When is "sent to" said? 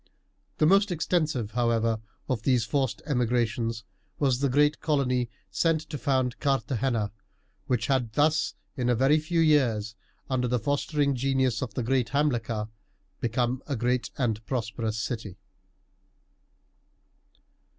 5.51-5.97